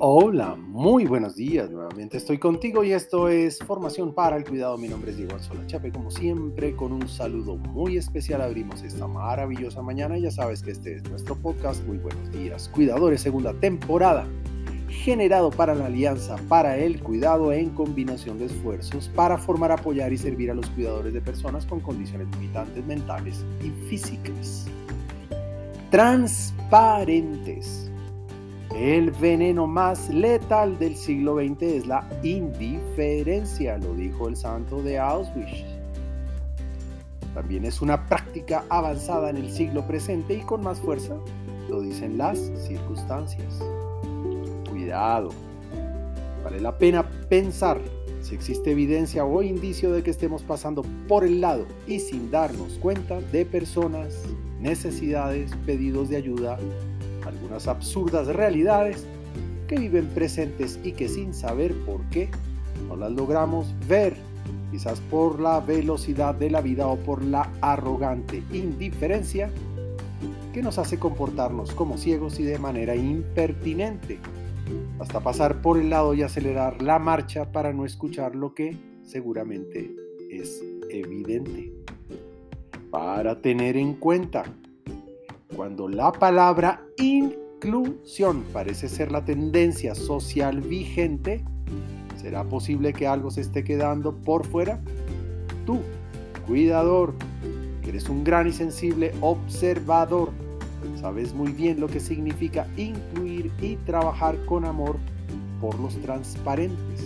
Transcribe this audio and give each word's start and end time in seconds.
Hola, 0.00 0.54
muy 0.54 1.06
buenos 1.06 1.34
días. 1.34 1.72
Nuevamente 1.72 2.18
estoy 2.18 2.38
contigo 2.38 2.84
y 2.84 2.92
esto 2.92 3.28
es 3.28 3.58
Formación 3.58 4.14
para 4.14 4.36
el 4.36 4.44
Cuidado. 4.44 4.78
Mi 4.78 4.86
nombre 4.86 5.10
es 5.10 5.16
Diego 5.16 5.34
Anzola 5.34 5.66
Chape. 5.66 5.90
Como 5.90 6.12
siempre, 6.12 6.76
con 6.76 6.92
un 6.92 7.08
saludo 7.08 7.56
muy 7.56 7.96
especial 7.96 8.40
abrimos 8.40 8.84
esta 8.84 9.08
maravillosa 9.08 9.82
mañana. 9.82 10.16
Ya 10.16 10.30
sabes 10.30 10.62
que 10.62 10.70
este 10.70 10.94
es 10.94 11.02
nuestro 11.10 11.34
podcast. 11.34 11.84
Muy 11.84 11.98
buenos 11.98 12.30
días, 12.30 12.68
cuidadores, 12.68 13.22
segunda 13.22 13.52
temporada. 13.54 14.24
Generado 14.88 15.50
para 15.50 15.74
la 15.74 15.86
Alianza 15.86 16.36
para 16.48 16.78
el 16.78 17.02
Cuidado 17.02 17.52
en 17.52 17.70
combinación 17.70 18.38
de 18.38 18.44
esfuerzos 18.44 19.10
para 19.16 19.36
formar, 19.36 19.72
apoyar 19.72 20.12
y 20.12 20.18
servir 20.18 20.52
a 20.52 20.54
los 20.54 20.70
cuidadores 20.70 21.12
de 21.12 21.20
personas 21.20 21.66
con 21.66 21.80
condiciones 21.80 22.28
limitantes 22.36 22.86
mentales 22.86 23.44
y 23.64 23.70
físicas. 23.88 24.68
Transparentes 25.90 27.87
el 28.74 29.10
veneno 29.10 29.66
más 29.66 30.08
letal 30.10 30.78
del 30.78 30.94
siglo 30.94 31.36
XX 31.36 31.62
es 31.62 31.86
la 31.86 32.08
indiferencia, 32.22 33.78
lo 33.78 33.94
dijo 33.94 34.28
el 34.28 34.36
santo 34.36 34.82
de 34.82 34.98
Auschwitz. 34.98 35.64
También 37.34 37.64
es 37.64 37.80
una 37.80 38.06
práctica 38.06 38.64
avanzada 38.68 39.30
en 39.30 39.36
el 39.36 39.50
siglo 39.50 39.86
presente 39.86 40.34
y 40.34 40.40
con 40.40 40.62
más 40.62 40.80
fuerza, 40.80 41.16
lo 41.68 41.80
dicen 41.80 42.18
las 42.18 42.38
circunstancias. 42.66 43.62
Cuidado, 44.68 45.30
vale 46.44 46.60
la 46.60 46.76
pena 46.76 47.08
pensar 47.28 47.80
si 48.20 48.34
existe 48.34 48.72
evidencia 48.72 49.24
o 49.24 49.42
indicio 49.42 49.92
de 49.92 50.02
que 50.02 50.10
estemos 50.10 50.42
pasando 50.42 50.84
por 51.06 51.24
el 51.24 51.40
lado 51.40 51.66
y 51.86 52.00
sin 52.00 52.30
darnos 52.30 52.74
cuenta 52.78 53.20
de 53.20 53.46
personas, 53.46 54.22
necesidades, 54.60 55.52
pedidos 55.64 56.10
de 56.10 56.16
ayuda 56.16 56.58
algunas 57.28 57.68
absurdas 57.68 58.26
realidades 58.26 59.06
que 59.68 59.78
viven 59.78 60.06
presentes 60.06 60.80
y 60.82 60.92
que 60.92 61.08
sin 61.08 61.34
saber 61.34 61.74
por 61.84 62.00
qué 62.10 62.30
no 62.88 62.96
las 62.96 63.12
logramos 63.12 63.66
ver, 63.86 64.14
quizás 64.70 65.00
por 65.00 65.40
la 65.40 65.60
velocidad 65.60 66.34
de 66.34 66.50
la 66.50 66.60
vida 66.60 66.86
o 66.86 66.96
por 66.96 67.22
la 67.22 67.52
arrogante 67.60 68.42
indiferencia 68.52 69.50
que 70.52 70.62
nos 70.62 70.78
hace 70.78 70.98
comportarnos 70.98 71.72
como 71.72 71.98
ciegos 71.98 72.40
y 72.40 72.44
de 72.44 72.58
manera 72.58 72.96
impertinente, 72.96 74.18
hasta 74.98 75.20
pasar 75.20 75.60
por 75.60 75.78
el 75.78 75.90
lado 75.90 76.14
y 76.14 76.22
acelerar 76.22 76.82
la 76.82 76.98
marcha 76.98 77.52
para 77.52 77.72
no 77.72 77.84
escuchar 77.84 78.34
lo 78.34 78.54
que 78.54 78.76
seguramente 79.04 79.94
es 80.30 80.62
evidente. 80.90 81.72
Para 82.90 83.42
tener 83.42 83.76
en 83.76 83.94
cuenta 83.94 84.44
cuando 85.58 85.88
la 85.88 86.12
palabra 86.12 86.84
inclusión 86.98 88.44
parece 88.52 88.88
ser 88.88 89.10
la 89.10 89.24
tendencia 89.24 89.92
social 89.96 90.60
vigente, 90.60 91.44
¿será 92.14 92.44
posible 92.44 92.92
que 92.92 93.08
algo 93.08 93.32
se 93.32 93.40
esté 93.40 93.64
quedando 93.64 94.14
por 94.14 94.46
fuera? 94.46 94.80
Tú, 95.66 95.80
cuidador, 96.46 97.12
que 97.82 97.88
eres 97.88 98.08
un 98.08 98.22
gran 98.22 98.46
y 98.46 98.52
sensible 98.52 99.12
observador, 99.20 100.30
sabes 100.94 101.34
muy 101.34 101.50
bien 101.50 101.80
lo 101.80 101.88
que 101.88 101.98
significa 101.98 102.68
incluir 102.76 103.50
y 103.60 103.74
trabajar 103.78 104.36
con 104.44 104.64
amor 104.64 104.96
por 105.60 105.76
los 105.80 106.00
transparentes, 106.02 107.00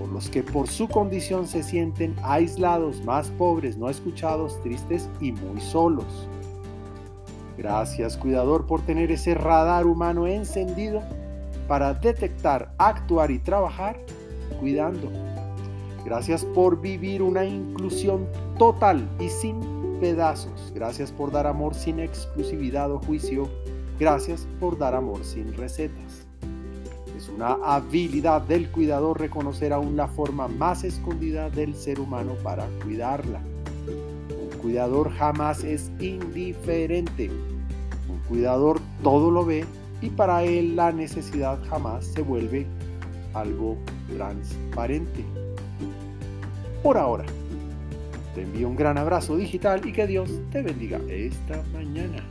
por 0.00 0.08
los 0.08 0.28
que 0.28 0.42
por 0.42 0.66
su 0.66 0.88
condición 0.88 1.46
se 1.46 1.62
sienten 1.62 2.16
aislados, 2.24 3.04
más 3.04 3.28
pobres, 3.38 3.76
no 3.76 3.88
escuchados, 3.88 4.60
tristes 4.62 5.08
y 5.20 5.30
muy 5.30 5.60
solos 5.60 6.28
Gracias, 7.58 8.16
cuidador, 8.16 8.66
por 8.66 8.82
tener 8.82 9.10
ese 9.10 9.34
radar 9.34 9.84
humano 9.84 10.28
encendido 10.28 11.02
para 11.66 11.92
detectar, 11.92 12.72
actuar 12.78 13.32
y 13.32 13.40
trabajar 13.40 13.98
cuidando. 14.60 15.10
Gracias 16.04 16.44
por 16.44 16.80
vivir 16.80 17.20
una 17.20 17.44
inclusión 17.44 18.28
total 18.58 19.08
y 19.18 19.28
sin 19.28 19.58
pedazos. 20.00 20.72
Gracias 20.72 21.10
por 21.10 21.32
dar 21.32 21.48
amor 21.48 21.74
sin 21.74 21.98
exclusividad 21.98 22.92
o 22.92 23.00
juicio. 23.00 23.48
Gracias 23.98 24.46
por 24.60 24.78
dar 24.78 24.94
amor 24.94 25.24
sin 25.24 25.52
recetas. 25.54 26.28
Es 27.16 27.28
una 27.28 27.58
habilidad 27.64 28.40
del 28.42 28.70
cuidador 28.70 29.18
reconocer 29.18 29.72
aún 29.72 29.96
la 29.96 30.06
forma 30.06 30.46
más 30.46 30.84
escondida 30.84 31.50
del 31.50 31.74
ser 31.74 31.98
humano 31.98 32.34
para 32.44 32.68
cuidarla 32.84 33.40
cuidador 34.58 35.10
jamás 35.10 35.64
es 35.64 35.90
indiferente. 35.98 37.30
Cuidador 38.28 38.80
todo 39.02 39.30
lo 39.30 39.44
ve 39.44 39.64
y 40.00 40.10
para 40.10 40.44
él 40.44 40.76
la 40.76 40.92
necesidad 40.92 41.58
jamás 41.68 42.04
se 42.06 42.22
vuelve 42.22 42.66
algo 43.34 43.76
transparente. 44.14 45.24
Por 46.82 46.98
ahora, 46.98 47.24
te 48.34 48.42
envío 48.42 48.68
un 48.68 48.76
gran 48.76 48.98
abrazo 48.98 49.36
digital 49.36 49.86
y 49.86 49.92
que 49.92 50.06
Dios 50.06 50.30
te 50.52 50.62
bendiga 50.62 51.00
esta 51.08 51.62
mañana. 51.72 52.22